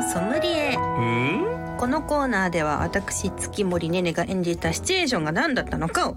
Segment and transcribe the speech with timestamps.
[0.00, 0.74] のソムリエ。
[0.76, 1.76] うん？
[1.78, 6.16] このコーナーでは私月森ねねが演じたシチュエーションが何だったのかを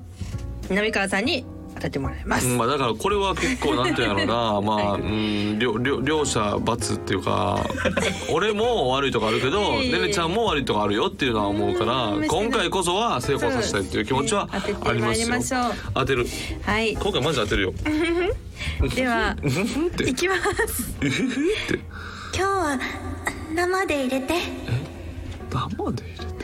[0.69, 4.61] 南川さんに当ててもらいます、まあだからこれは結構なんていうのな。
[4.61, 7.59] まあ、うん両両両者罰っていうか
[8.33, 14.95] 俺も悪いとこあるけどねねちゃんも悪いとこあるよっていうのは思うからうん今回こそは成功させたいっていう気持ちはありますよ。
[15.05, 15.73] まいりましょう。
[15.93, 16.25] 当てる。
[16.63, 16.93] はい。
[16.93, 17.73] 今回マジで当てるよ。
[18.95, 19.35] では
[20.07, 20.35] いきま
[20.67, 20.95] す。
[22.33, 22.79] 今日は
[23.53, 24.35] 生で入れて。
[25.49, 26.41] 生で入れて？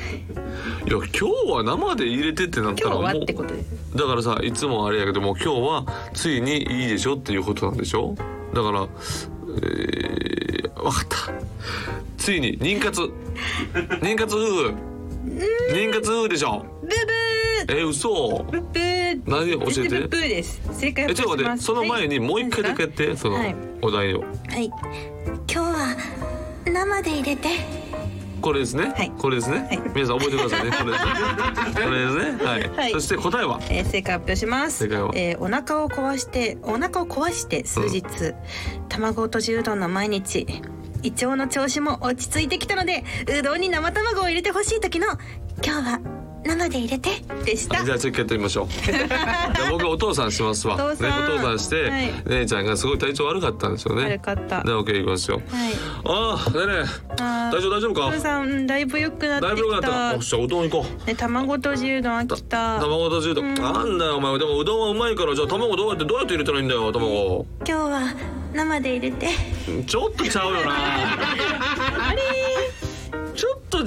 [0.85, 3.53] いや今日は生で入れてってなった今日はらもうってこと
[3.95, 8.15] だからさいつもあれやけども今日はついにいいでしょっていうことなんでしょ？
[8.53, 11.17] だからえー、分かった。
[12.17, 13.01] ついに妊活。
[14.01, 14.39] 妊活夫
[14.71, 14.73] 婦。
[15.71, 16.65] 妊活夫婦でしょ？
[16.81, 18.09] ブブえ嘘。
[18.09, 19.21] ーブブー。
[19.25, 19.99] 何教えて？
[20.01, 20.61] ブブーです。
[20.73, 21.61] 正解をえちょっと待って。
[21.61, 24.21] その前にもう一回だけやって、そのはいお題を。
[24.21, 24.25] は
[24.59, 24.65] い。
[24.65, 24.75] 今
[25.47, 25.66] 日は
[26.77, 27.49] 生で入れて。
[28.39, 29.11] これですね、はい。
[29.17, 29.81] これですね、はい。
[29.95, 30.71] 皆さん覚えてくださいね。
[30.77, 31.83] これですね。
[31.83, 32.45] これですね。
[32.45, 32.91] はい、はい。
[32.91, 33.59] そして答えは？
[33.69, 34.87] えー正解発表します。
[34.87, 35.11] 正解は？
[35.15, 38.03] えーお腹を壊してお腹を壊して数日、
[38.89, 40.45] 卵とじうどんの毎日。
[41.03, 43.03] 胃腸の調子も落ち着いてきたので
[43.39, 45.07] うどんに生卵を入れてほしい時の
[45.63, 46.16] 今日は
[46.47, 47.09] 生で入れて。
[47.45, 47.83] でした。
[47.83, 48.67] じゃあちょっとやってみましょう。
[48.85, 50.75] じゃあ僕お父さんしますわ。
[50.75, 51.09] お父さん。
[51.09, 52.11] ね、お父さんして、はい。
[52.27, 54.03] 姉ちゃんがすごい体調悪かったんですよね。
[54.05, 54.63] 悪かった。
[54.63, 55.41] で、オッケーいきますよ。
[55.51, 55.73] はい。
[56.05, 56.89] ああ、ねえね
[57.51, 58.07] 大丈夫大丈夫か？
[58.07, 58.19] お父。
[58.21, 59.87] さんうんだいぶ良くなってだいぶ良くなきた。
[59.87, 60.13] った。
[60.13, 61.07] よっしゃ、うどん行こう。
[61.07, 62.79] ね卵とじうどん飽きた。
[62.79, 63.97] 卵とじうどん、なん。
[63.97, 68.01] だよお前でもうどんはうまいからじゃあ卵どうやってどうやって入れたらいいんだよ卵今日は
[68.53, 69.27] 生で入れて。
[69.85, 70.71] ちょっとちゃうよな。
[72.09, 72.21] あれ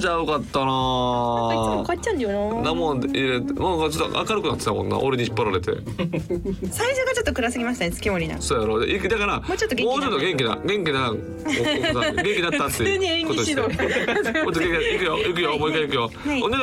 [0.01, 5.71] ちょっとちゃうかったいつもな買っちゃうんだよななもん入れてなんかちょっと明るくなってたもんな俺に引っ張られて。
[6.71, 8.41] 最初がちょっと暗すぎましたね月森な。
[8.41, 8.83] そうやろ。
[8.83, 9.91] いだからもうちょっと元気な。
[9.91, 16.41] もうちょっと元気な元気なおお元気だったって普通に演ことして技指導もっと元気行くよ行くよもう一回行くよ、はい。
[16.41, 16.57] おね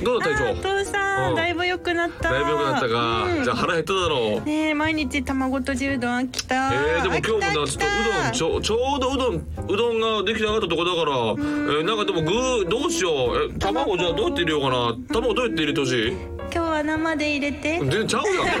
[0.00, 1.32] えどうだあ体調お父さうん。
[1.32, 2.30] んだいぶ良くなった。
[2.30, 3.44] だいぶ良くなったか、うん。
[3.44, 4.46] じゃあ腹減っただろう。
[4.46, 6.72] ねえ毎日卵とじうどん飽きた。
[6.72, 7.88] えー、でも今日もなちょっとう
[8.22, 13.50] どんちょちょうどうどんうどんができてなかったとこだから、えー、なんかでも具どうしよう。
[13.54, 14.94] え卵じゃあどうやって入れようかな。
[15.12, 16.12] 卵どうやって入れてほしい？
[16.12, 17.78] 今日は生で入れて。
[17.80, 18.48] 全然ちゃうやん。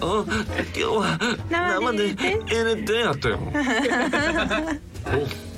[0.00, 0.34] あ今
[0.74, 1.18] 日は
[1.50, 2.92] 生で入れて。
[2.94, 3.46] やったよお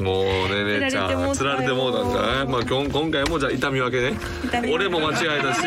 [0.00, 2.46] もうねねちゃん釣られてもうたよ釣られてもうたんかい？
[2.46, 4.18] まあ今日今回もじゃあ痛み分けね。
[4.72, 5.60] 俺も間違えたし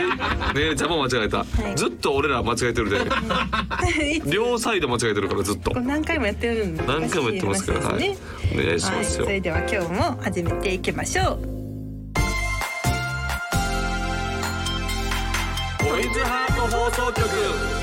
[0.54, 1.76] 姉ちゃんも間違えた、い。
[1.76, 3.00] ずっと俺ら間違えてるで。
[4.26, 5.72] 両サイド間違えてるからずっと。
[5.80, 8.18] 何回もやってるんで何回も言ってますから、はい。
[8.54, 11.40] お願いしますよ、はい、それでは今日も始めていきましょう。
[15.80, 17.79] トイズハート放送局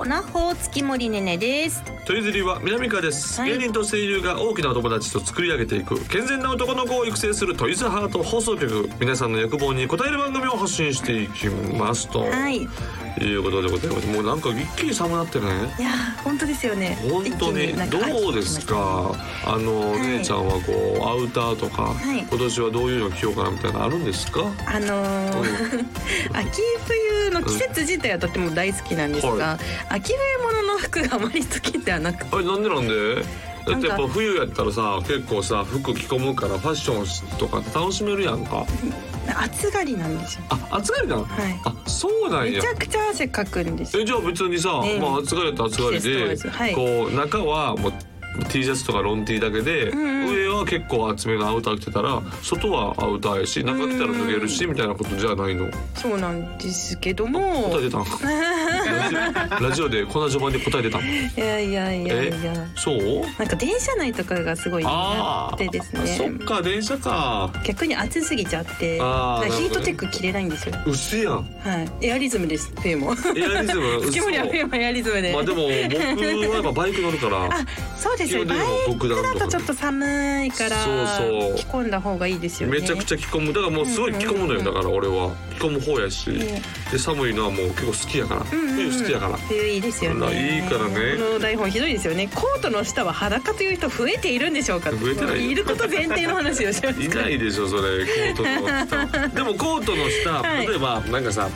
[0.00, 1.82] おなほ月森ねねです。
[2.06, 3.58] トイズリは南川です、はい。
[3.58, 8.88] 芸人と声優が大きなお友達と作り上げていく健全な男の子を育成するトイズハート放送局。
[9.00, 12.58] 皆さんの欲望に応える番組を発信していきますと、はい。
[12.58, 12.68] い
[13.24, 14.06] いうことでございます。
[14.06, 15.46] もうなんか一気に寒なってね。
[15.80, 16.96] やー本当ですよね。
[17.10, 17.72] 本当に。
[17.90, 19.12] どうですか？
[19.44, 20.60] あの、はい姉ちゃんはこ
[21.02, 22.20] うアウターとか、はい。
[22.20, 24.42] 今年はどういうの着ようかなみたいなのあるんですか？
[24.66, 25.84] あのー
[26.32, 26.48] 秋
[26.86, 29.58] 冬の季節自体はとても大好きなんですが、は
[29.90, 30.18] 秋冬
[30.62, 32.24] 物の服があまり好きではなく。
[32.24, 33.24] てあれなんでなんで？
[33.66, 38.64] だってやっぱ冬やったらさ結構さ服着込むからファッションとか楽しめるやんか。
[39.36, 40.44] 暑がりなんですよ。
[40.48, 41.60] あ暑がりなの、はい。
[41.64, 42.52] あそうなんや。
[42.52, 44.02] めちゃくちゃ汗かくんですよ。
[44.02, 46.74] えじゃあ別にさ、ねまあ暑がりやったら暑がりで、ずはい。
[46.74, 47.92] こう中はもう
[48.50, 55.68] T シャツとかロン T だけで、上は結構厚めのアウター着てたら外はアウターやし中着たら脱げるし、みたいなことじゃないの。
[55.94, 57.40] そうなんですけども。
[57.70, 58.04] 答え出たん
[59.60, 61.06] ラジオでこんな序盤で答え出たんい
[61.36, 62.66] やいやいやいや。
[62.76, 62.98] そう？
[63.38, 67.50] なんか電車内とかがすごい苦あ手ですあそっねか電車か。
[67.64, 70.74] 逆に暑すぎちゃってヒートテック着れないんですよ。
[70.86, 71.34] 薄いやん。
[71.34, 71.42] は
[72.00, 72.06] い。
[72.06, 73.12] エアリズムです冬も。
[73.36, 74.50] エアリズム 月森は嘘。
[74.52, 77.44] 冬もエアリズムで、まあでも僕はやっぱバイク乗るから。
[77.44, 77.50] あ
[77.98, 81.06] そうですよ基本バイクだとちょっと寒いからそう
[81.40, 81.54] そう。
[81.56, 82.80] 着込んだ方がいいですよね。
[82.80, 83.52] めちゃくちゃ着込む。
[83.52, 85.30] だからもうすごい着込むのよだから俺は。
[85.58, 86.30] 着込む方やし。
[86.90, 88.46] で寒いのはもう結構好きやから。
[88.50, 88.76] うんうんうん。
[88.90, 89.38] 冬好きやから。
[89.38, 90.94] 冬いいですよまあねいいからね。
[91.16, 92.28] この台本ひどいですよね。
[92.34, 94.90] コートの下は裸という人増えているんでしょうか。
[94.92, 95.50] 増えてないよ。
[95.50, 97.00] いること前提の話をします。
[97.02, 98.04] いないでしょそれ。
[98.04, 100.66] コートの下 でもコートの下、はい。
[100.66, 101.48] 例えばなんかさ、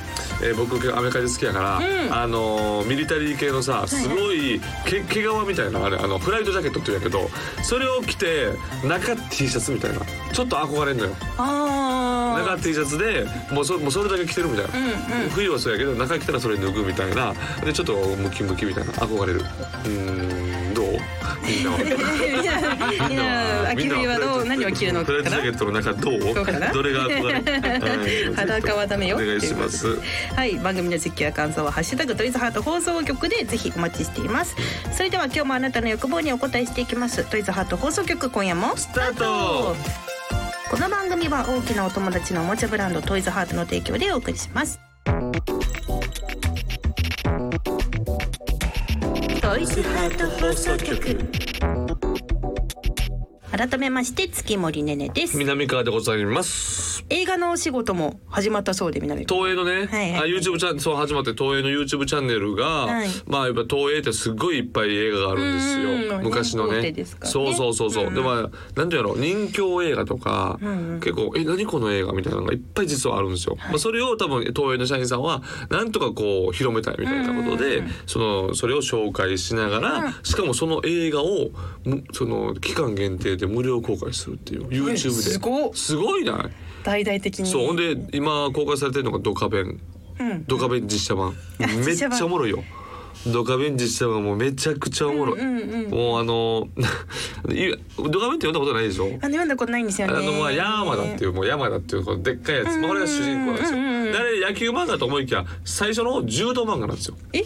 [0.42, 2.14] えー僕アメリカで好きやから、うん。
[2.14, 7.30] あのーミリタリー系のさすごいけ毛皮みたいなあれあのフライトジャケットって言うんやけど
[7.62, 8.52] それを着て
[8.84, 10.00] 中 T シャツみたいな。
[10.32, 11.14] ちょっと憧れんのよ。
[11.36, 15.30] あ中 T シャツでもうそもうそれだけ着てるみたいな、うんうん。
[15.30, 17.34] 冬はそうやけど中着たらそれ脱ぐみたいな。
[17.64, 18.92] でちょっとムキムキみたいな。
[18.92, 19.40] 憧れる。
[19.40, 20.71] うーん
[21.42, 29.98] みんな秋冬はどう何を着るのかフライトジャケットの中どうどうかなどれが憧れ、はい裸はダメよお願いします
[30.34, 34.56] はい番組の実況や感想は「ハッシュタグトイズハート放送局」でぜひお待ちしています
[34.92, 39.76] それでは今日もあなたの欲望にお答えしていきますトイズハート放送局今夜もスタート
[40.70, 44.91] この番組は大きなお友達のおもちゃブランドトイズハートの提供でお送りします
[49.52, 51.18] トイズハート放送局。
[53.50, 55.36] 改めまして月森ねねです。
[55.36, 60.34] 南川でございます映画のお仕事も始まったそうで東映のね、はいはい。
[60.34, 63.08] あ YouTube チャンそう始まって東映の YouTube チャンネルが、はい。
[63.26, 66.20] まあやっぱ東映ってすっごいいっぱい映画があるんですよ。
[66.22, 66.92] 昔のね。
[66.92, 67.04] ね。
[67.22, 68.14] そうそうそうそう、うん。
[68.14, 71.00] でまあなんていうの人気映画とか、んうん。
[71.00, 80.14] 結構え何この映画みたいなのがいっぱい実はあるんですよ、まあ、それを多分東映の社員さんはなんとかこう広めたいみたいなことで、うんそのそれを紹介しながら、うん。
[80.22, 81.50] しかもその映画を
[81.84, 85.10] むその期間限定で無料公開するっていう YouTube で。
[85.10, 85.70] すごっ。
[85.74, 86.71] すごいない？
[86.84, 87.46] 大々的に。
[87.48, 89.80] そうほんで今公開されてるのがドカベン。
[90.20, 90.44] うん。
[90.46, 91.34] ドカベン実写版。
[91.58, 92.62] めっちゃおもろいよ。
[93.26, 96.66] ドカベン実写版もうめちゃくちゃおもろい、うんうんうんもうあの
[97.54, 97.70] い
[98.10, 99.06] ドカベンって読んだことないでしょ？
[99.20, 100.14] あ読んだことないんですよね。
[100.16, 107.16] あのまあ山田っていうもう山田っていうこのでっかいやつ、まあ、これが主人公なんですよ、うんうんうんうんであれ野球漫画と思いきや最初の柔道漫画なんですよ。
[107.32, 107.44] え？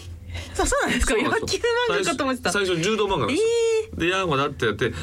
[0.55, 1.15] そうそうなんですか？
[1.15, 1.33] 野球漫
[2.05, 2.53] 画かと思ってた。
[2.53, 3.45] 最初最初柔道漫画なんですよ、
[3.93, 4.95] えで山田ってやって、で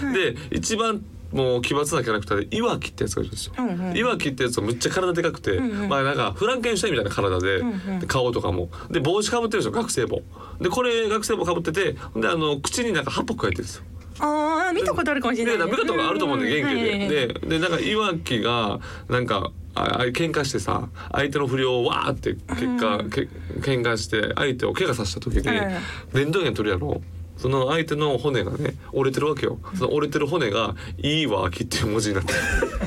[0.51, 1.03] 一番
[1.33, 3.53] もう奇抜なキャラクターでいわきってやつがいるんですよ。
[3.57, 3.97] うんうん。
[3.97, 5.89] いわきってやつはむっちゃ体でかくて、んうん。
[5.89, 8.69] まあなんかフランケンシュタインみたいな体で,、んうんで顔とかも。
[8.91, 10.21] で帽子かぶってるんですよ学生帽。
[10.61, 13.83] でこれ学生帽かぶっててであの口になんかハッポくわえてるんですよ。
[14.19, 15.57] ああ見たことあるかもしれない。
[15.57, 23.27] で見たことがあると思うんで元気で、うんででなんかいわきがなんかああ喧嘩してさ相手の不良をわーって結果、け
[23.59, 25.73] 喧嘩して相手を怪我させた時にうん
[26.13, 27.01] レントゲン取るやろ
[27.43, 29.59] その相手の骨がね折れてるわけよ。
[29.77, 32.39] その折れてる骨が「いいわき」っていう文字になってる。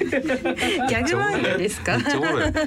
[0.89, 1.99] ギャグ漫画ですか？
[1.99, 2.53] めっちゃおもろい。
[2.53, 2.59] こ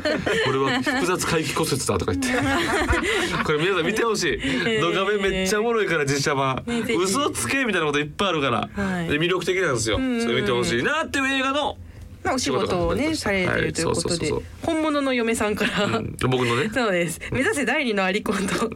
[0.51, 2.29] れは複雑回帰骨折だとか言って。
[3.43, 4.79] これ皆さん見てほしい。
[4.81, 6.63] 動画面めっちゃおもろいから実写版。
[7.03, 9.07] 嘘つけみたいなこといっぱいあるから、はい。
[9.07, 9.97] で魅力的なんですよ。
[9.97, 11.75] それ見てほしいなっていう映画の
[12.23, 14.31] まあお仕事をねされてるということで
[14.63, 16.17] 本物の嫁さんから、うん。
[16.29, 16.69] 僕のね？
[16.73, 17.19] そうです。
[17.31, 18.69] 目指せ第二のアリコンと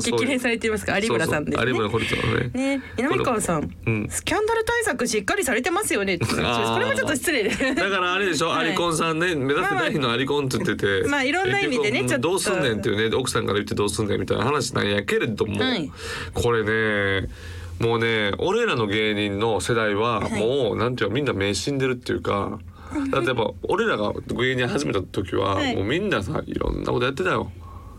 [0.00, 0.98] 激励されていますか？
[0.98, 2.50] 有村さんです有村堀ちゃんのね。
[2.52, 2.82] ね。
[2.96, 4.08] 南川さん、うん。
[4.10, 6.86] スキャンダル対策しっかりされてますよねこれー。
[6.88, 7.74] もちょっと失礼で。
[7.74, 8.68] だからあれでしょ、はい。
[8.68, 12.30] アリコンさんね目指せ第二のアリコンって言ってて、まあいろんな意味でねちょっと。
[12.30, 15.90] どうすんねんっていうね奥さんから言ってどうすんねんみたいな話なんやけれども、はい。
[16.34, 17.28] これね
[17.78, 22.58] もうね俺らの芸人の世代はもう、なんていうかみんな目死んでるっていうか。
[23.10, 25.76] だってやっぱ俺らが芸人始めた時は、はい。
[25.76, 27.50] もうみんなさいろんなことやってたよ。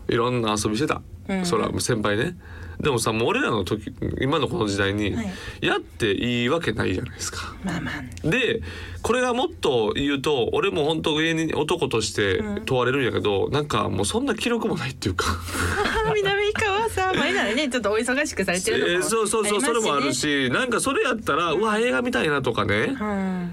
[0.08, 1.46] いろんな遊びしてた、うん。
[1.46, 2.36] そら先輩ね。
[2.80, 5.32] でもさもう俺らの時今のこの時代に、はい。
[5.60, 7.54] やっていいわけないじゃないですか。
[7.64, 8.28] まあまあ。
[8.28, 8.60] で
[9.02, 15.26] これがもっと言うと俺も本当芸人男として問われるんやけど、なんかもうそんな記録もないっていうか、
[16.14, 23.52] 南川さん前ならねちょっとお忙しくされてるのもえーそうそうそう、それもあるしなんかそれやったらうわ映画見たいなとかね、うん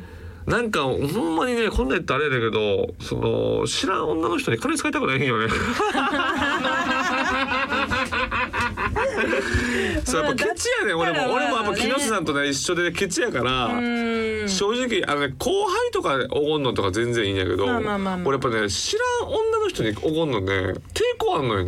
[0.49, 5.47] なんかほんまにねこんなん言ったらあれだけどその知らん女の人に金使いたくないんよね。
[10.05, 13.65] そうやっぱケチやねん俺も俺もやっぱ木下さんとね一緒でケチやから。
[13.67, 20.73] うん正直あの、ね、後輩とかおごんのとか全然いいんやけど、まあまあまあまあ俺やっぱね知らん女の人におごんのね抵
[21.19, 21.63] 抗あんのよ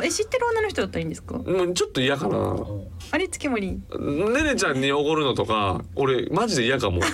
[0.00, 0.04] ね。
[0.04, 1.34] え知ってる女の人だったらいいんですか？
[1.34, 2.56] もうちょっと嫌かな。
[3.10, 7.00] あれ月森ねねちゃんにおごるのとか俺マジで嫌かも。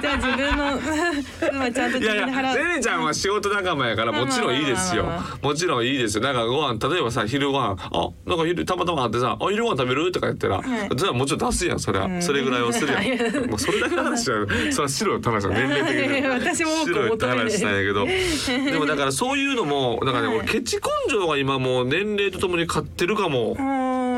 [0.00, 2.68] じゃあ自分のまあちゃんといやいや自分で払う。
[2.68, 5.04] ねねちゃんは仕事仲間やからもちろんいいですよ。
[5.04, 6.22] まあまあまあもちろんいいですよ。
[6.22, 10.12] なんかご飯例えばさ昼ご飯あなんか昼たまたまあってさあ昼ご飯食べる？
[10.12, 10.96] とか言ったら、はい。
[10.96, 12.22] じゃあもちろん出すやんそれは、ん。
[12.22, 13.02] それぐらいはするやん。
[13.50, 14.36] もうそれだけの話や
[14.70, 17.14] それは白いって話だ年齢的に 私も多く白い。
[17.14, 18.06] って話なんやけど。
[18.06, 20.38] でもだからそういうのもだからね、はい。
[20.38, 20.82] 俺ケチ根
[21.12, 23.62] 性が今もう年齢とともに勝ってるかも、う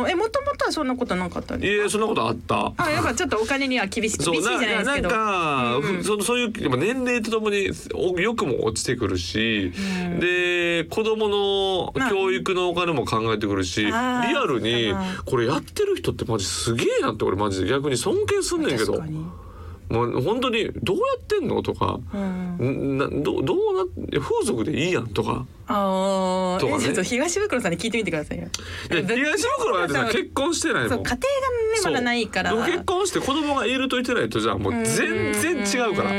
[0.05, 2.73] んえもともとはそんなことなかったんいですやそんなことあった。
[2.77, 5.09] あやっぱちょっとお金には厳しい厳しいじゃないですけど。
[5.11, 5.83] なんか、うん。
[5.99, 9.73] ふそそういう年齢とともにお欲も落ちてくるし、
[10.21, 19.03] で子供のまあ教育のお金も考えてくるし、リあーアルにあこれやってる人ってマジすげえなって俺マジで逆に尊敬すんねんけど
[19.91, 21.63] もう本当にどうやってんの？
[21.63, 22.17] とか、う
[22.65, 22.97] ん。
[22.97, 23.59] んなどどう
[24.13, 25.45] な風俗でいいやんとか。
[25.67, 26.85] ああ、とかね。
[26.85, 28.49] えちょっと東袋さんに聞いてみてくださいよ。
[28.89, 30.89] 東袋は結婚してないもん。
[30.91, 31.21] そう家庭がね
[31.85, 32.55] まだないから。
[32.55, 36.11] 結婚して子供がいると言ってないとじゃあもう全然違うから。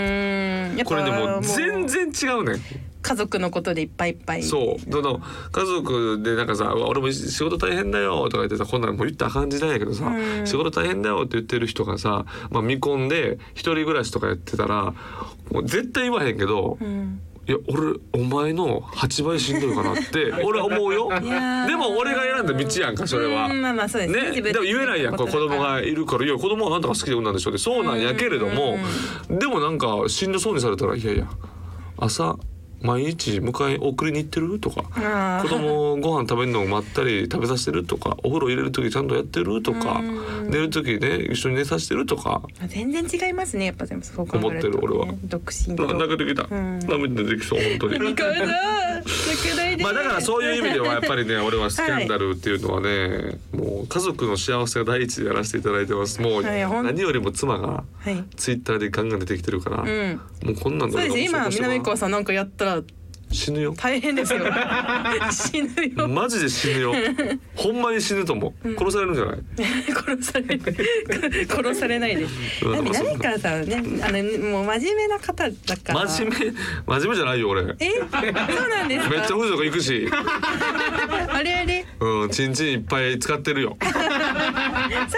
[0.84, 2.62] これでもう全然違うねん
[3.02, 4.44] 家族のことでいっぱいいっぱい。
[4.44, 4.92] そう。
[4.92, 10.48] その家族でなんかさうわ「俺も仕事大変だよ」とか言ってさこんなんもう言ったらあかん時代やけどさ、うん。
[10.48, 14.94] 仕事大変だよって言ってる人がさ、まあ、見込んで一人暮らしとかやってたら
[15.52, 17.22] もう絶対言わへんけど、うん。
[17.48, 21.10] いや俺お前の8倍しんどいかなって 俺は思うよ。
[21.10, 23.48] でも俺が選んだ道やんかそれは。
[23.48, 24.30] うんまあまあそうですね。
[24.30, 28.78] ね、でも言えないやん子供がいるから「いや子供はあんたが好きで産んだんでしょ」ってそうなんやけれども
[29.30, 31.28] でもなんかしんどそうにされたら「いやいや
[31.98, 32.38] 朝
[32.82, 34.84] 毎日迎え送りに行ってる?」とか。
[35.44, 38.18] 子供ご飯食べるのを待ったり食べさせてるとか。
[38.24, 39.62] お風呂入れる時ちゃんとやってる？
[39.62, 40.00] とか。
[40.00, 40.50] うん。
[40.50, 42.06] 寝る時ね一緒に寝させてる？
[42.06, 42.42] とか。
[42.68, 43.66] 全然違いますね。
[43.66, 45.14] やっぱでもそう考えると、ね、思ってる俺は。
[45.26, 45.86] 独身と。
[45.94, 46.48] 泣けてきた。
[46.50, 46.80] うん。
[46.80, 48.16] 涙出てきそう本当に。
[49.82, 56.22] まあだからそういう意味ではやっぱりね俺はスキャンダルっていうのはね、もう家族の幸せが第一でやらせていただいてます。
[56.22, 58.24] もう何よりも妻がはい。
[58.36, 60.20] ツイッターでガンガン出てきてるから、うん。
[60.44, 62.86] もうこんなんでそうです今南川さんなんかやったら个
[63.32, 63.74] 死ぬよ。
[63.78, 64.40] 大変ですよ。
[65.32, 66.08] 死ぬよ。
[66.08, 66.94] マジで死ぬよ。
[67.56, 68.76] ほんまに死ぬと思う。
[68.78, 69.38] 殺されるんじゃない？
[69.94, 71.48] 殺される。
[71.50, 72.26] 殺されないで
[72.64, 76.08] うんだって南川さんはねあのもう真面目な方だから。
[76.08, 76.54] 真面目？
[76.88, 77.64] 真面目じゃないよ俺。
[77.64, 77.90] めっえ？
[77.90, 79.16] そうなんですか？
[79.28, 80.10] ちゃ風俗行くし。
[81.30, 81.86] あれあれ？
[82.00, 83.78] うんチンチンいっぱい使ってるよ。
[83.82, 83.88] さ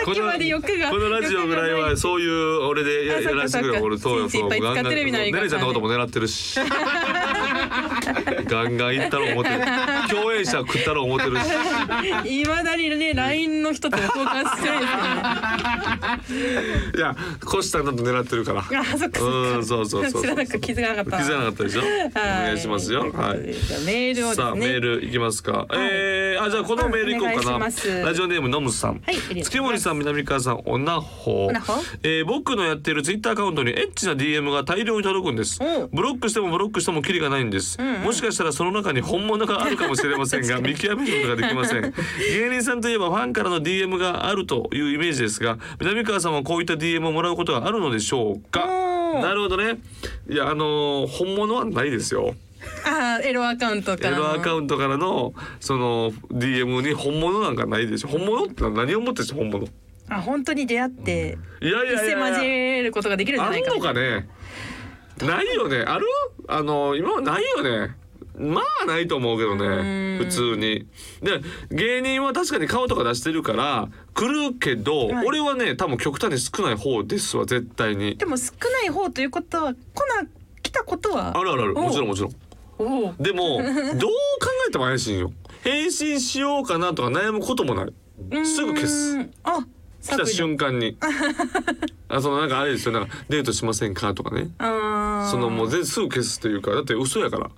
[0.10, 6.60] っきまで欲がこのラジオぐらいはそういう俺でやらせてくれ俺そうよそうチンチンねねちゃんのことも狙ってるし
[8.46, 9.56] ガンガン行ったら思ってる。
[10.10, 11.38] 共演者食ったら思ってる
[12.24, 12.42] し。
[12.42, 14.80] いまだにね LINE の人と交換してない
[16.98, 18.62] いやコシタンだと狙ってるから。
[18.62, 19.22] あそっかそっか。
[19.24, 21.18] うんそうそうそう知らなく気づかなかった。
[21.26, 21.82] 気づかなかったでしょ？
[21.82, 23.02] お願いしますよ。
[23.02, 23.54] はい。
[23.54, 24.46] じゃあメールをですね。
[24.46, 27.68] さあメールいきますか、えー、あじゃあこのメールいこうかな。
[28.04, 35.60] ラジオネームのむさん、はい月森さん南川さんおなほおなほえー、僕のやってるツイッターアカウントにエッチな DM が大量に届くんです。
[35.62, 41.82] おブロックしてもブロックしてもキリがないんです、んうんもしかしたらその中に本物があるかもしれませんが見極めることができません。
[42.34, 48.66] 芸人さんといえばファンからの DM があるというイメージですが南川さんはこういった DM をもらうことがあるのでしょうか？
[49.22, 49.80] なるほどね。
[50.30, 52.36] いやあのー本物はないですよ。
[52.86, 58.08] あーエロアカウントかエらロアカウントからのその DM に本物なんかないでしょ。
[58.08, 59.68] 本物って何をもってして本物？
[60.10, 62.28] あ本当に出会っていやい一世やいや。
[62.30, 64.28] 交えることができるんじゃあないかるのかね？
[65.24, 65.78] ないよね。
[65.80, 66.06] ある？
[66.48, 67.96] あの今はないよね。
[68.36, 70.18] まあないと思うけどね。
[70.20, 70.26] うん。
[70.26, 70.88] 普通に。
[71.22, 75.28] で芸人は確かに顔とか出してるから来るけど、はい。
[75.28, 78.18] 俺はね多分極端に少ない方ですわ絶対に。
[78.18, 80.28] でも少ない方ということは来な
[80.62, 81.38] 来たことは？
[81.38, 81.74] あるあるある。
[81.74, 82.32] もちろんもちろん。
[83.20, 84.12] でもどう考
[84.68, 85.32] えても怪しいよ。
[85.64, 87.94] 返信しようかなとか悩むこともない。
[88.46, 89.30] すぐ消す。
[89.44, 89.66] あ
[90.04, 90.98] 来た瞬間に。
[92.10, 92.92] あそのなんかあれですよ。
[92.92, 94.14] なんかデートしませんか？
[94.14, 94.52] とかね。
[94.60, 96.72] そのもう全すぐ消すというか。
[96.72, 97.50] だって嘘やから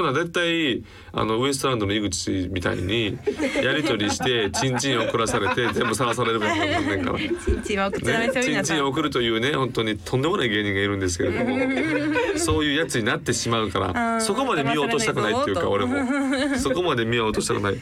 [0.00, 3.18] こんなん絶対あのウエストランドの井口みたいに
[3.62, 7.18] やり取りして チンチン送らされて全部さらされることになんねんから。
[7.18, 11.56] ね、チンチンは送っちゃダメですよチンチン送るというね本当にとんでもない芸人がいるんですけれども
[12.38, 15.96] そういうやつになってしまうかあらーそこまで見ようとしたくないっていうか俺も。
[16.58, 17.74] そこまで見ようとしたくない。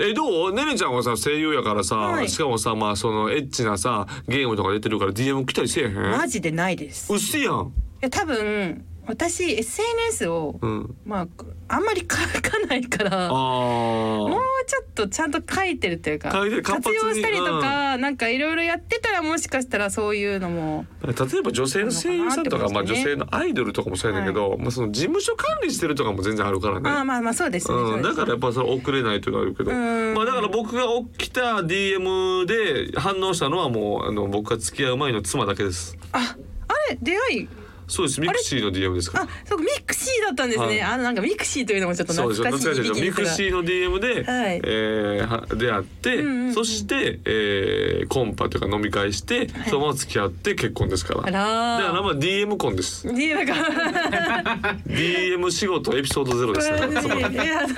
[0.00, 0.52] えどう？
[0.54, 2.28] ねねちゃんはさ声優やからさ、はい。
[2.28, 5.94] しかもさまあそのエッチなさゲームとか出てるから DM 来たりせえへん？
[5.94, 7.12] マジでないです。
[7.12, 7.72] うっせやん。
[8.02, 10.96] いや多分私 SNS を、うん。
[11.04, 11.28] まあ
[11.66, 14.32] あんまり書かないからあもうー
[14.66, 16.30] ちょっとちゃんと書いてるっていうか
[16.62, 26.90] 活用したりとか、なんかいろいろやってたらもしかしたらそういうのも例えば女性の声優さんとか、まあ、女性のアイドルとかもそうやねんけど、まあ、その事務所管理してるとかも全然あるからね。
[26.90, 27.70] ああまあまあそうです。
[27.70, 30.14] ね、うん、だからやっぱぱそれ遅れないというのはあるけど、うん。
[30.14, 30.82] まあだから僕が
[31.16, 35.96] 起きた DM で反応したのはもうあの僕が付き合う前の妻だけです。
[36.12, 36.36] あ
[36.68, 37.48] あれ出会い
[37.86, 38.20] そうです。
[38.20, 39.18] ミクシーの DM ですか？
[39.18, 39.28] らあ。
[39.46, 40.80] そうかミクシーだったんですね、はい。
[40.82, 42.40] あのなんかミクシーというのもちょっとそうです。
[42.42, 43.00] よ懐かしいです。
[43.00, 44.60] よミクシーの DM で、はい。
[44.64, 46.54] えーは出会って、うんうんうん。
[46.54, 51.20] そして、えーコンパというか飲み会して、そのまま付き合って結婚ですから。
[51.20, 53.08] あだかららまあ DM 婚です。
[53.08, 53.54] ーねなんか
[54.86, 57.02] DM 仕事エピソードゼロですから。
[57.02, 57.76] 妻いや確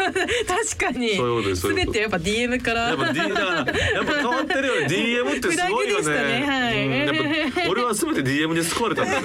[0.78, 1.16] かに。
[1.16, 1.92] そういうことですそういうこと。
[1.92, 2.80] 全てやっぱ DM から。
[2.88, 3.66] やっぱ D だからやっ
[4.04, 4.86] ぱ変わってるよね。
[4.86, 6.06] DM ってすごいよね。
[6.40, 6.46] ね。
[6.46, 6.86] はい。
[6.86, 6.92] うん。
[6.94, 9.20] やっぱ俺は全て DM で救われたんだよ。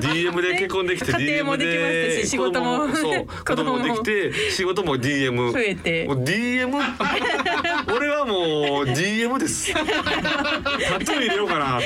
[0.00, 6.04] DM で結婚できて家庭もできましたでし仕事もそう子供もできて仕事も DM 増えて。
[6.06, 6.70] もう DM
[7.96, 8.34] 俺はも
[8.82, 9.72] う DM です。
[9.72, 11.80] タトゥー入れようかな。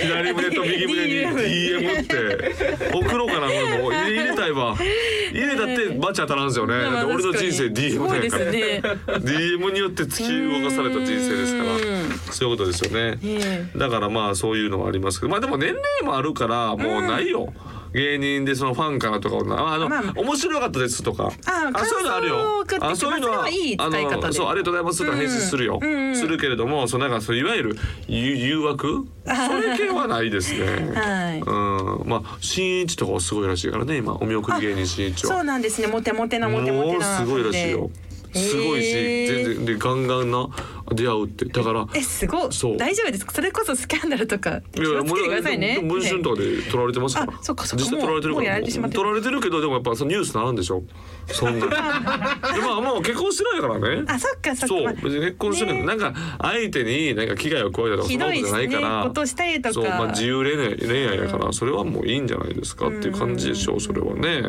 [0.00, 2.88] 左胸と右胸に DM って。
[2.94, 3.88] 送ろうかな俺も。
[3.88, 4.76] う入れたいわ。
[4.76, 6.74] 入れたってバチ当たらんすよね。
[6.90, 8.50] まあ俺の人生 DM だから。
[8.50, 8.82] ね。
[9.20, 11.74] DM によって突き動かされた人生ですから。
[11.74, 12.10] うん。
[12.30, 13.18] そういうことですよね。
[13.22, 13.66] え。
[13.76, 15.30] だからまあそういうのはありますけど。
[15.30, 17.52] まあでも年齢もあるからもうないよ
[17.92, 20.20] 芸人でそのファンからとかああの、まあまあ。
[20.20, 21.30] 面白かったですとか。
[21.44, 22.64] あそういうのあるよ。
[22.80, 25.80] あそういうのはいい使い方そうありがとうございますとか返信するよ、
[26.14, 27.76] するけれどもそうなんかそういわゆる
[28.08, 29.06] 誘誘惑？
[29.24, 30.92] それ系はないですね。
[30.94, 31.40] はい。
[31.40, 32.08] うん。
[32.08, 34.16] まあ新一とかはすごいらしいからね今。
[34.20, 35.34] お見送り芸人新一は。
[35.36, 35.86] そうなんですね。
[35.86, 37.90] モテモテなモテモテなもうすごいらしいよ。
[38.34, 38.92] すごいし
[39.26, 40.48] 全然でガンガンな
[40.94, 41.44] 出会うって。
[41.46, 42.52] だからえすごい。
[42.52, 42.76] そう。
[42.76, 43.32] 大丈夫ですか？
[43.32, 45.80] それこそスキャンダルとか気いやをつけてくださいね。
[45.82, 47.32] 文春とかで取られてますから。
[47.32, 47.84] あそっかそっか。
[47.84, 50.82] 実際取られてるから取られてるけどでもやっぱそのニュースならんでしょ
[51.28, 54.04] そんなでまあもう結婚してないからね。
[54.06, 54.68] あそっかそっか。
[54.68, 55.82] そうまあ別に結婚してない、ね。
[55.84, 58.98] なんか相手になんか危害を加えたとかそんなことじゃないから。
[59.02, 59.74] ねことしたりとか。
[59.74, 64.42] そうまあ自由恋愛恋愛やからそれはもういいんじゃないですかっていう感じでしょうそれはね。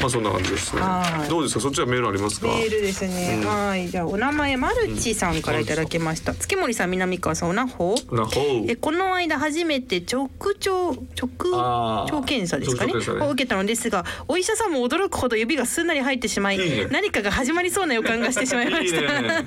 [0.00, 0.82] まあそんな感じですね。
[0.82, 1.28] はい。
[1.28, 1.60] どうですか？
[1.60, 2.46] そっちはメールありますか？
[2.48, 3.88] メールですね、はい。
[3.88, 8.70] じゃあお名前マルチさんからいただきました、月森さん南川さんおなほなほう。
[8.70, 10.70] えこの間初めて直腸
[11.16, 12.92] 直腸検査ですかね。
[13.20, 16.58] を受けたのですがお医者さんも驚くほど指がすんなり入ってしまい
[16.90, 18.96] 何かが始まりそうな予感がしてしまいました。
[18.96, 19.44] いいね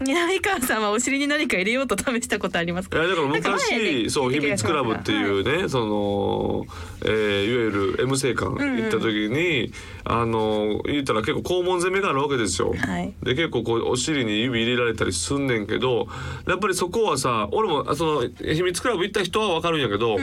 [0.00, 2.98] 南川さんはお尻に何か入れようと試したことありますか？
[2.98, 6.66] いやだから昔そう秘密クラブっていうね、その、
[7.04, 9.72] えー、いわゆる M 生館行った時に、
[10.04, 12.72] あの言ったら結構肛門攻めがあるわけですよ。
[12.76, 13.12] はい。
[13.22, 16.08] で結構こうお尻に指入れられたりすんねんけど
[16.46, 20.16] やっぱりそこはさ俺もあその秘密クラブ行った人は分かるんやけど、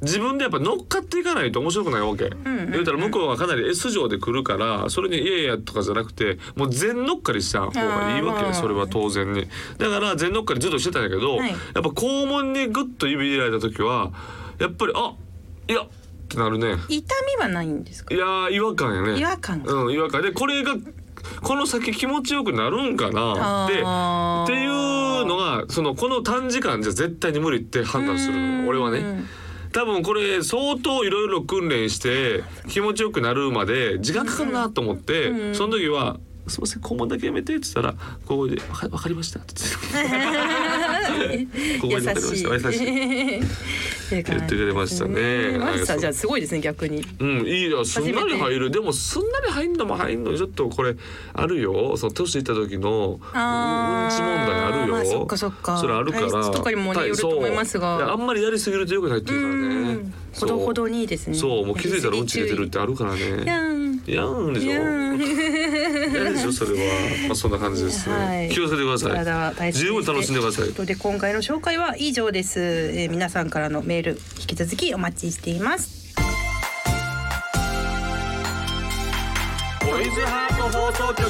[0.00, 2.30] 自分でやっぱ乗っかっていかないと面白くないわけ。
[2.70, 9.48] 言うたら向こうはかなり S 上で来るからそれに「いやいや」とかじゃなくてもう全乗っかりした方がいいわけそれは当然に。
[9.78, 14.12] だから全乗っかりずっとしてたんやけど、はいやっぱ肛門にグッと指入れられた時は
[14.58, 15.14] やっぱりあ
[15.68, 15.86] いやっ
[16.28, 16.76] てなるね。
[16.88, 18.14] 痛みはないんですか？
[18.14, 19.18] いやー違和感やね。
[19.18, 20.74] 違和感うん違和感でこれが
[21.42, 23.82] この先気持ちよくなるんかなってって
[24.62, 29.24] いうのがそのこの短時間じゃ絶対に無理って判断する俺はね。
[29.70, 37.92] 多分これ相当いろいろ訓練して気持ちよくなるまで時間かかるなと思って、その時は「すいません肛門だけやめて」って言ったら
[38.26, 38.56] ここで
[38.90, 41.78] 「わかりました」って言って。
[41.80, 42.68] ここにわかりました。
[42.68, 42.86] 優しい。
[44.10, 45.58] 言言ってくれましたね。
[45.58, 47.04] マジさはいじゃあすごいですね逆に。
[47.20, 47.84] うん、いいよ。
[47.84, 48.70] すんなり入る。
[48.70, 50.96] でもすんなり入んのも入んのちょっとこれ
[51.34, 51.96] あるよ。
[51.96, 55.78] その年いった時のうんち問題あるよ、まあそっかそっか。
[55.78, 56.50] それあるから。
[56.50, 58.12] とかにもよると思いますが。
[58.12, 59.60] あんまりやりすぎるとよくないっていうからね。
[59.68, 60.14] うん。
[60.34, 61.34] ほどほどにですね。
[61.36, 63.44] そうもう気づいたらうんち出てるってあるからね。
[63.44, 64.00] やん。
[64.06, 64.72] やんでしょ
[66.16, 66.26] やん。
[66.26, 66.76] やでしょそれは。
[67.28, 68.48] まあそんな感じですね、はい。
[68.48, 70.64] 気をつけてくださ体はい大切に十分楽しんでください。
[70.64, 76.14] ということで今回の紹介は以上です、えー皆さんからのメール引き続きお待ちしています。
[79.80, 81.28] トイズハート放送局。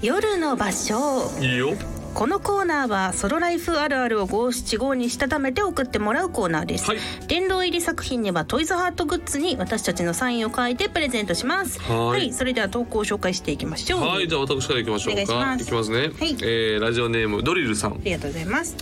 [0.00, 1.32] 夜の場所。
[1.40, 6.98] いいよこのコーナーはソロライフあるあるを五七五にしたためて送ってもらうコーナーです、はい。
[7.28, 11.80] 入り作品にはトイズハートグッズに私たちのサインを書いてプレゼントします。
[11.80, 12.32] はい。
[12.32, 14.00] それでは投稿を紹介していきましょう。
[14.00, 15.22] はいじゃあ私からいきましょうか。
[15.22, 15.66] お願いします。
[15.66, 16.10] きますね、はい。
[16.42, 17.92] えーラジオネームドリルさん。
[17.92, 18.76] ありがとうございます。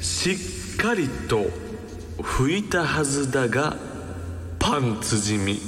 [0.00, 1.46] しっかりと
[2.18, 3.76] 拭いたはずだが
[4.58, 5.60] パンツ地味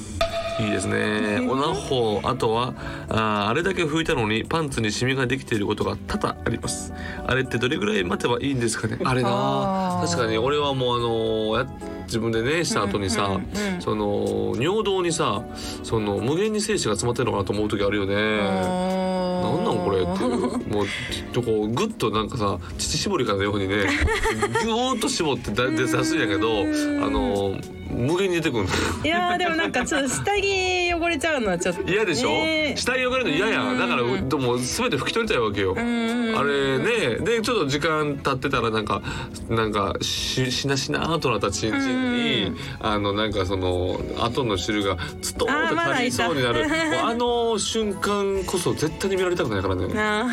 [0.61, 1.41] いいですね。
[1.49, 2.75] おなほあとは
[3.09, 6.93] あーあれだけ拭いたのにパンツにシミができていることが多々あります。
[7.27, 8.99] あれってどれぐらい待てばいいんですかね。
[9.05, 11.67] あれな確かに俺はもうあのーや
[12.05, 13.41] 自分でねした後にさ、
[13.81, 15.45] その尿道にさ
[15.83, 18.15] その無限に精子が詰まってるのかなと思う時あるよね。
[18.15, 20.69] なんなんこれっていう。
[20.69, 26.65] もうちょっとこうグッとなんかさ乳搾りかのようにねギューッと絞ってだ出すんやけどあ
[27.11, 27.59] の
[27.91, 28.71] 無限に出てくるの。
[29.05, 33.75] いやーでもなんかちょっと下着汚れちゃうのはちょっと嫌でしょ、ね下着汚れるの嫌や。
[33.75, 39.03] だからでも全て拭き取りたいわけよ、んあれねでちょっと時間経ってたらなんか
[39.49, 46.67] なんかししなしなとなったチンチンにあのなんかその後の汁がツトーンと足りそうになる。
[47.03, 49.89] ああの瞬間こそ絶対に見られたくないからね。
[49.89, 50.29] な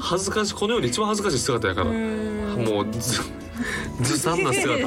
[0.00, 1.90] 恥ずかしいこの世に一番恥ずかしい姿やから。
[1.90, 3.22] もうず
[4.00, 4.86] ずさんな姿。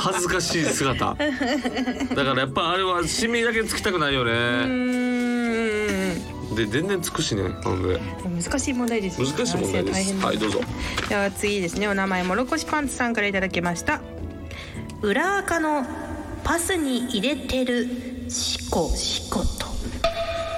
[0.00, 1.14] 恥ずかしい姿。
[1.14, 1.26] だか
[2.34, 4.30] らやっぱあれはシミだけつきたくないようね
[6.54, 8.00] で全然つくしねほんで。
[8.24, 10.14] 難しい問題ですね難しい問題です。
[10.24, 10.60] はいどうぞ。
[11.08, 11.86] では次ですね。
[11.88, 14.00] お名前もろこしパンツさんからいただきました
[15.02, 15.86] 裏垢の
[16.44, 17.88] パスに入れてる
[18.28, 19.70] シコシコと。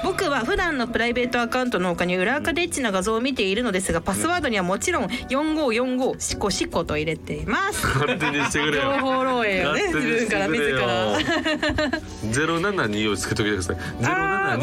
[0.03, 7.85] 僕僕は普段のプライベートアカウントの他に裏垢でエッチな画像を見ているのですがパスワードにはもちろん4545シコシコと入れています。
[7.85, 12.01] 勝手にしてくれ情よ報漏洩をね勝手に自分から自ら
[12.33, 13.77] ゼロ七二をつけといてください。
[14.01, 14.15] ゼロ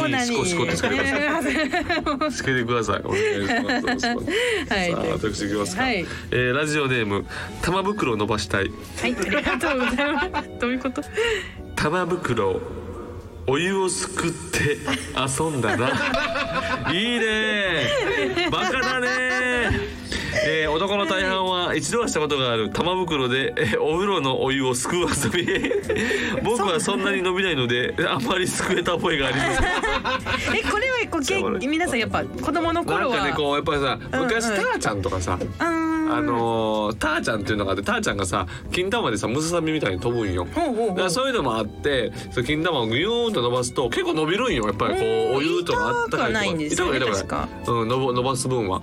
[0.10, 1.26] 七二シコシコってつけてください。
[1.28, 3.02] はいつけてください。
[3.06, 4.06] お願いします。
[4.06, 5.84] さあ私いきますか。
[5.84, 7.26] はいえーラジオネーム
[7.62, 8.72] 玉袋伸ばしたい。
[9.02, 11.02] はいありがとうございますどういうこと？
[11.76, 12.60] 玉袋
[13.48, 14.78] お湯をすくって
[15.18, 15.90] 遊んだな
[16.92, 19.29] いいね バカだね
[20.48, 25.48] えー男の大半は一度はしたことがある玉袋で、えーお風呂のお湯をすくう遊び。
[26.44, 29.56] 僕はそんなに伸びないのであんまりすくえた覚えがありません
[30.58, 34.62] えこれはこうけ皆さんやっぱ子供のなん頃はかねこうやっぱりさ昔うんうん。
[34.62, 35.90] ターちゃんとかさ、あー。
[36.12, 40.48] あのーターちゃんっていうのがあってターちゃんがさ金玉でさムササビみたいに飛ぶんよ。
[40.56, 41.10] ほうほうほう。
[41.10, 44.66] そういうのもあってその金玉をグユーンと伸ばすと結構伸びるんよ。
[44.66, 45.00] やっぱりこ
[45.34, 47.48] うお湯とかあったかいと痛くはないんですよね痛くない痛くない。
[47.68, 48.82] うん伸ばす分は。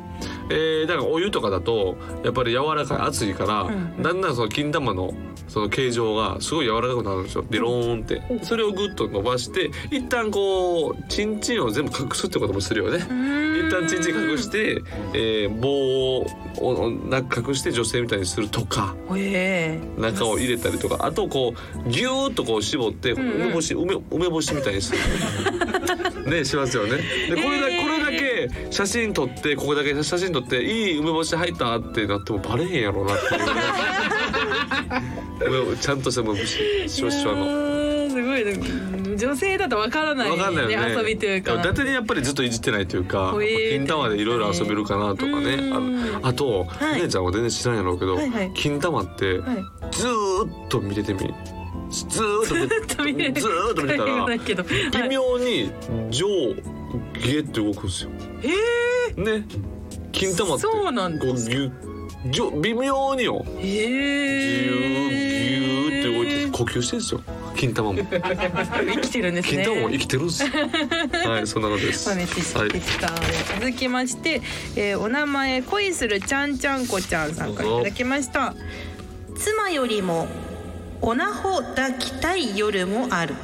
[0.50, 4.02] えー、だからお湯とかだとやっぱり柔らかい熱いから、ん。
[4.02, 5.14] だんだんその金玉の
[5.48, 7.44] その形状がすごい柔らかくなるんですよ。
[7.48, 8.22] ビローンって。
[8.44, 12.98] それをグッと伸ばして一旦こうチンチンを全部隠すってこともするよね。
[12.98, 14.82] 一旦チンチン隠して、
[15.14, 16.26] えー、棒を
[16.58, 20.00] 隠して女性みたいにするとかええ。
[20.00, 21.06] 中を入れたりとか。
[21.06, 21.54] あとこ
[21.86, 23.32] うギューッとこう絞ってんうん。
[23.42, 24.98] 梅干し梅梅干しみたいにする。
[26.30, 26.96] ねしますよね。
[27.28, 27.82] でこれだえー。
[27.82, 28.05] これ
[28.70, 33.18] 写真撮ってここだけ写真撮っていい梅干し入ったってなってもバレへんやろうなっ
[35.38, 37.44] ていう 梅ちゃんとした梅干しシュワシュワの。
[37.44, 40.94] のすごいね女性だとわからないわかんないよね。
[40.96, 43.34] 遊びというか伊達にやっぱりずっといじってないというか、
[43.70, 45.54] 金玉でいろいろ遊べるかなとかね。
[45.54, 51.32] うんああと、はい姉ちゃんは全然知らんやろうけど、はいはい金玉ってはいずーっと見ててみ。
[51.90, 55.70] ずーっと見てたらだけど微妙に
[56.10, 56.26] 上
[57.20, 58.10] 下って動くんですよ。
[58.42, 59.44] えね。
[60.12, 61.70] 金玉ってそうなんこうですギュ
[62.30, 63.44] 上微妙によ。
[63.44, 66.26] ー、ギューギューって動い。
[66.50, 67.20] て呼吸してるんですよ。
[67.56, 67.98] 金玉も。
[68.02, 70.50] 生きてるんですね金玉も生きてるんですよ。
[71.30, 72.08] はい、そんなのです。
[72.08, 72.70] 豆知識はい。
[72.70, 73.08] でした、
[73.60, 74.42] 続きまして、
[74.76, 77.76] えーお名前恋するちゃんちゃんこちゃんさんからい。
[77.78, 78.54] ただきました
[79.36, 80.26] 妻よりも
[81.02, 82.56] おなほ抱きたい。
[82.58, 83.34] 夜もある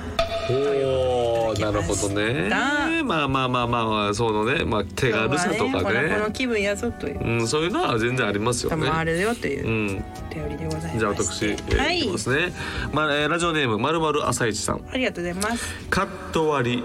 [0.54, 2.48] おお、なるほどね。
[2.48, 6.30] だまあまあまあまあまあ、そのね、まあ手軽さとかねおなほのね。
[6.32, 9.12] 気分やそといううん、そういうのは全然ありますよこともあね。
[9.12, 12.52] るよといううんお便りでございますじゃあ私、えーはいいきますね。
[12.92, 14.82] まあ、えーラジオネームまるまる朝市さん。
[14.92, 16.84] ありがとうございますカット割り、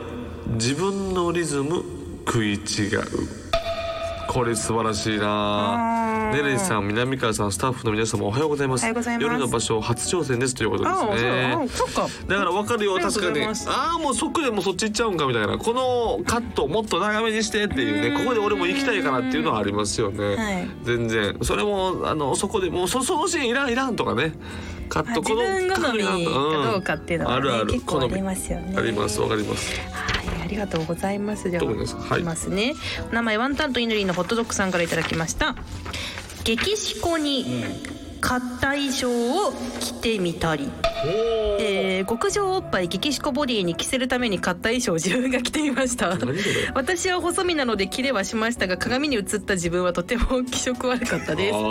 [0.56, 1.84] 自分のリズム
[2.26, 3.02] 食い違う。
[4.28, 6.32] これ素晴らしいな。
[6.34, 8.86] ねねさん南川さんスタッフの皆様おはようございます。
[9.20, 11.58] 夜の場所初挑戦ですということああですね
[12.28, 13.44] だから分かるよ確かに。
[13.44, 20.70] ああもうそっくりもうそっち行っちゃうんかみたいなこのカットもっと長めにしてっていうねここで俺も行きたいかなっていうのはありますよね、はい。
[20.84, 21.38] 全然。
[21.42, 24.34] それもあのそこでもうそそのシーンいらんいらんとかね。
[24.90, 27.74] カッまあト自分好みかどうかっていうのは、ねあるある。
[27.74, 28.76] 結構あ好みりますよね。
[28.78, 29.82] ありますわかります。
[29.92, 30.17] はい、
[30.48, 31.52] ありがとうございます。
[31.52, 32.74] では、はいますね。
[33.12, 35.56] お名前ワンタンとイヌリーのホットドッグさんからいただきました。
[36.46, 37.66] 激しこに
[38.20, 39.10] 買った衣装
[39.48, 40.70] を着てみたり。
[41.60, 46.18] えー極上おっぱい激しこボディに着せるために買った衣装を自分が着てみました。
[46.74, 51.56] 私は細身なので着れはしましたが鏡に映った自分はとても気色悪かったです。
[51.56, 51.62] ああ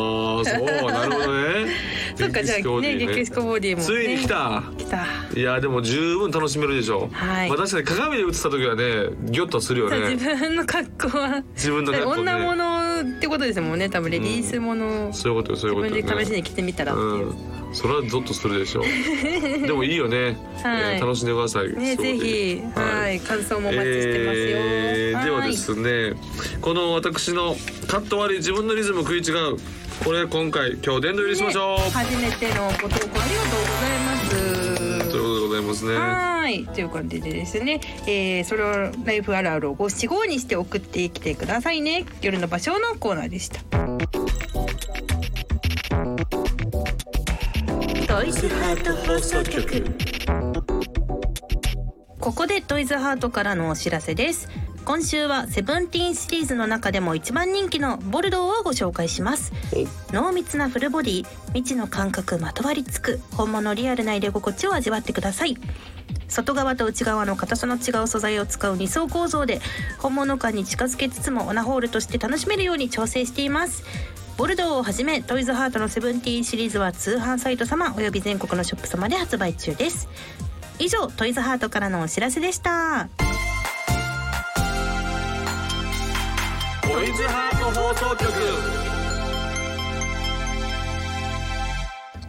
[0.45, 0.65] そう。
[0.91, 1.71] なるほどね。
[2.17, 4.63] そっかじゃあね激しこボディも、ね、ついに来た。
[4.77, 5.07] 来た。
[5.35, 7.49] いやでも十分楽しめるでしょはい。
[7.49, 8.83] まあ確かに鏡で映った時はね
[9.31, 11.43] ギョッとするよそう自ね分の格好は。
[11.55, 12.33] 自分の格好ね。
[12.35, 16.25] 女物ってことですもんね多分レディースものをそういうことよそういう自ことよね。
[16.25, 17.75] 分で試しに着てみたらっていう、うん。
[17.75, 18.85] それはゾッとするでしょう。
[19.67, 20.95] でもいいよね、はい。
[20.97, 22.63] えー楽しんでくださいねぜひ。
[22.75, 26.13] はい、感想もお待ちしてますよ、えーではですね
[26.61, 29.57] この私のカット割り自分のリズム食い違う
[30.05, 35.11] これ今回今日殿堂入りしましょう、ね初めてのご投稿ありがとうございます。
[35.11, 35.97] ということでございますね。
[35.97, 36.67] はい。
[36.67, 42.05] という感じでですね、えー、それをライフあるあるを五七五にして送ってきてくださいね。
[42.21, 43.61] 夜の場所のコーナーでした
[48.17, 49.85] トイズハート放送局。
[52.19, 54.49] ここでトイズハートからのお知らせです。
[54.87, 59.53] 今週はセブンティーンシリーズの中でも一番人気のボルドーをご紹介します。
[60.13, 65.59] 濃密なフルボディ未知の感覚まとわりつく本物リアルな入れ心地を味わってください。
[66.27, 69.61] 外側と内側の硬さの違う素材を使う2層構造で
[69.99, 73.85] 本物感に近づけつつもオナホールとして楽しめるように調整しています
[74.37, 80.09] ボルドーをはじめトイズハートのセブンティーンシリーズは通販サイト様および全国のショップ様で発売中です。
[80.79, 83.09] 以上トイズハートからのお知らせでした。
[86.83, 88.96] トイズハート放送局。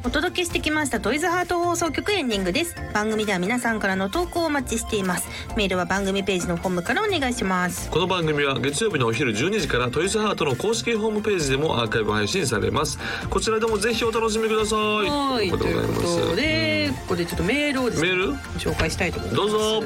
[0.08, 2.78] お届けしてきましたトイズハート放送局エンディングです。
[2.94, 5.28] 番組では皆さんからの投稿をお待ちしています。
[5.58, 7.90] メールは番組ページのフォームからお願いします。
[7.92, 12.98] この番組は月曜日のお昼12時からトイズハートの公式ホームページでもアーカイブ配信されます。
[13.30, 14.80] こちらでもぜひお楽しみください。
[14.80, 15.50] はい。
[15.50, 16.42] とということでございます。
[16.42, 18.08] いうこここでちょっとメールをですね。
[18.08, 18.34] メール？
[18.60, 19.42] 紹介したいと思います。
[19.42, 19.50] どう
[19.82, 19.84] ぞ。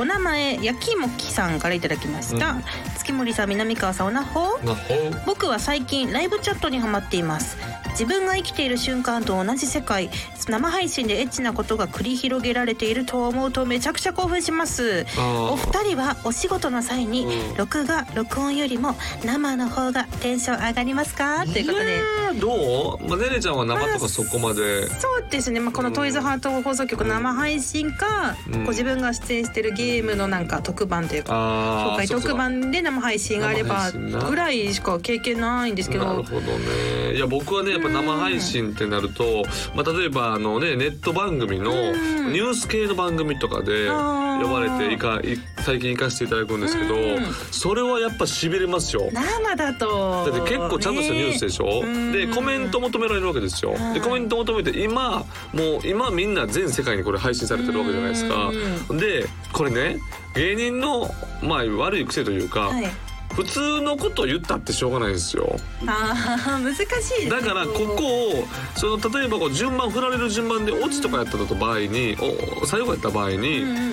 [0.00, 2.64] お名前やきもきさんからいただきました、うん。
[2.96, 4.94] 月森さん南川さんおなほなほ
[5.26, 7.56] 僕は最近ライブチャットにハマっています
[8.00, 10.08] 自分が生きている瞬間と同じ世界
[10.38, 15.04] 生配信でエッチなことが繰り広げられていると思うとめちゃくちゃ興奮します。
[15.18, 17.56] お二人はお仕事の際にうん。
[17.56, 21.44] 録画録音よりも生の方がテンション上がりますか？
[21.44, 22.00] ということで。
[22.40, 24.86] どう、まあ、ねねちゃんは生とかそこまで。
[24.88, 28.64] そうですね、まあ、このトイズハート放送局生配信か、うん。
[28.64, 36.06] 自分が出演してるゲームのなんか特番というかあ紹介特番で生配信があればぐらいしか経験ないんですけど。
[36.06, 37.14] なるほどね。
[37.14, 39.42] いや僕はねやっぱ生配信ってなると、
[39.74, 42.20] まあ、例えばあのねネット番組のうん。
[42.30, 47.32] ニュース系の番組とかで呼ばれていかい最近行かせていただくんですけどうん。
[47.50, 49.08] それはやっぱしびれますよ。
[49.12, 50.30] 生だと。
[50.30, 53.74] だって結構ちゃんとしたニュースでしょ、ねでコメント求められるわけですよ。
[53.76, 58.50] うんでコメント求めて今もう今みんな全世界にこれ配信されてるわけじゃないですか。
[58.96, 59.98] でこれね
[60.34, 61.10] 芸人の
[61.42, 62.90] まあ悪い癖というか、はい
[63.34, 65.56] 普通のことを言ったってしょうがないんですよ。
[65.86, 67.30] あー難しいですね。
[67.30, 68.44] だからここを
[68.76, 72.16] その例えばこう順番振られる順番でオチとかやったと場合に
[72.62, 73.92] お最後やった場合にうんうんうんうん。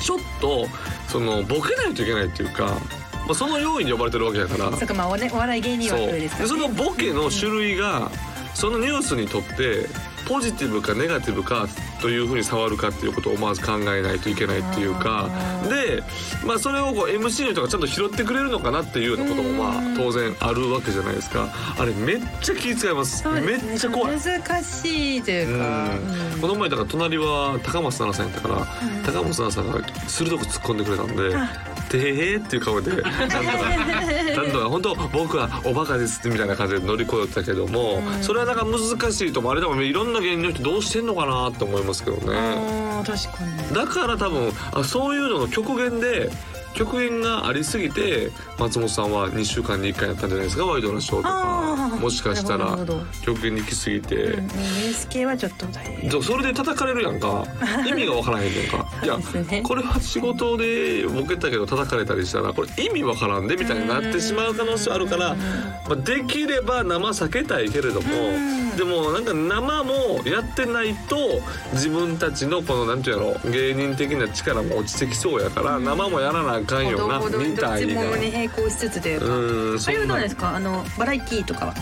[0.00, 0.66] ちょっと
[1.08, 2.64] そのボケないといけないっていうか、
[3.26, 4.76] まあ、その要因に呼ばれてるわけだから。
[4.76, 8.10] そっかまあお,、ね、お笑い芸人そう枠ですから、でそね、のボケの種類が
[8.54, 9.88] そのニュースにとって
[10.28, 11.66] ポジティブかネガティブか
[12.00, 15.28] というふうに触るかっていうことをまず考えないといけないっていうか
[15.68, 16.02] で、
[16.46, 19.94] まあ、それをこう MC の人がちゃんと拾ってくれるのかなっていうようなこともまうん。
[19.94, 21.48] あ当然あるわけじゃないですか。
[21.78, 23.22] あれめっちゃ気遣います。
[23.22, 24.18] そうめっちゃ怖い。
[24.20, 25.90] 難しいというか、
[26.34, 26.40] うん。
[26.40, 29.02] この前だから隣は高松菜奈さんやったから、ん。
[29.02, 31.48] 高松菜奈さんが鋭く突っ込んでくれたんであ
[31.88, 33.42] 「てへーっていう顔でなんとか
[34.36, 43.02] なんとか本当僕はおバカですみたいな感じで乗り越えたけども、うんそれはなんか難しいと思うあれでもいろんな芸人の人どうしてんのかなって思いますけどね。
[43.06, 46.30] 確かにだから多分あそういうのの極限で
[46.78, 51.32] 極限がありすぎて松本さんは2週間に1回やったんじゃないですかワイドナショーとあ
[51.90, 55.26] かーもしかしたらなるほどなる極限に行き過ぎて。
[55.26, 57.44] はちょっと大変それで叩かれるやんか。
[57.84, 58.86] 意味がわからへんやんか。
[59.02, 59.18] いや
[59.64, 65.34] これは仕事でボケたけど叩かれたりしたらこれ意味わからんでみたいになってしまう可能性あるから、
[65.88, 68.58] まあ、できれば生避けたいけれどもうん。
[68.78, 71.16] でもなんか生もやってないと
[71.72, 77.18] 自分たちのこのなんていうやろ芸人的な力も落ちてきそうやから生もやらなあかんよな。
[77.18, 80.54] みたいなどっちもね並行しつつというか、うんあれはどうなですか？
[80.54, 81.74] あのバラエティーとかは。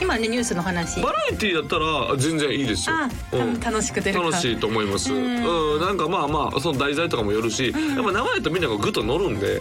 [0.00, 1.00] 今ねニュースの話。
[1.00, 2.94] バラエティーだったら全然いいですよ。
[2.96, 3.58] あ、うん。
[3.60, 5.12] 楽しく出るか楽しいと思います。
[5.12, 9.58] ううんん、なんかまあまあその題材とかもよるし、やっぱ生やとみんながグッと乗るんで、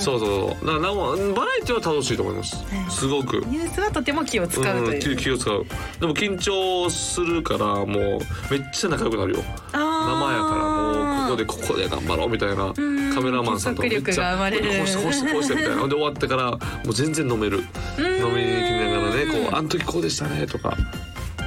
[0.00, 0.66] そうそう。
[0.66, 0.88] だかバ
[1.44, 2.56] ラエティは楽しいと思います。
[2.90, 3.36] すごく。
[3.46, 4.88] ニュースはとても気を使うとう。
[4.88, 5.64] ん、いう、気気を使う。
[6.00, 7.86] でも緊張するからもう
[8.50, 9.44] めっちゃ仲良くなるよ。
[9.70, 12.72] 生やからもうここでここで頑張ろうみたいな。
[12.76, 15.88] うんカメラマンさんとかめっちゃこうしてこうしてこうしてみたいな。
[15.88, 16.58] で終わってからも
[16.90, 17.60] う全然飲める。
[17.60, 20.76] 飲みに行きながらねこうあの時こうでしたねとか。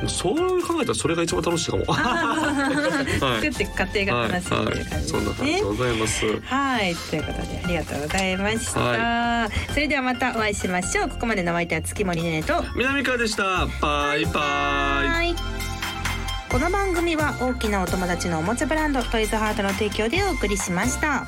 [0.01, 1.85] もうそう考えたらそれが一番楽しいかも。
[1.93, 3.43] はい。
[3.43, 6.25] 作っていく過程が楽しいという感じですね、そんな感じでございます。
[6.41, 11.09] はいということでありがとうございました、はそれではまたお会いしましょう。
[11.09, 12.63] ここまでのお相手は月森ねねと。
[12.75, 13.67] 南川でした。
[13.79, 14.31] バイバ
[15.05, 15.07] イ。
[15.07, 15.59] はい
[16.49, 21.27] この番組は大きなお友達のおもちゃブランドトイズハートの提供でお送りしました